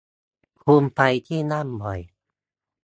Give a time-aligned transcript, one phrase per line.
[0.65, 1.99] คุณไปที่นั่นบ่อย